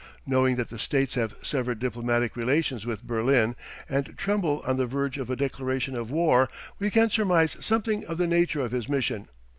Knowing 0.25 0.55
that 0.55 0.69
the 0.69 0.79
States 0.79 1.13
have 1.13 1.35
severed 1.43 1.77
diplomatic 1.77 2.35
relations 2.35 2.87
with 2.87 3.03
Berlin 3.03 3.55
and 3.87 4.17
tremble 4.17 4.63
on 4.65 4.77
the 4.77 4.87
verge 4.87 5.19
of 5.19 5.29
a 5.29 5.35
declaration 5.35 5.95
of 5.95 6.09
war, 6.09 6.49
we 6.79 6.89
can 6.89 7.07
surmise 7.11 7.55
something 7.63 8.03
of 8.07 8.17
the 8.17 8.25
nature 8.25 8.61
of 8.61 8.71
his 8.71 8.89
mission. 8.89 9.27